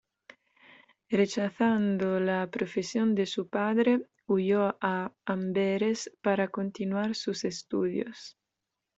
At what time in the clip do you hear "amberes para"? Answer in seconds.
5.25-6.47